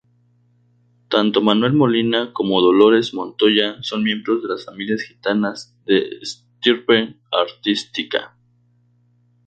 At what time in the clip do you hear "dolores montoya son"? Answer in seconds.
2.59-4.03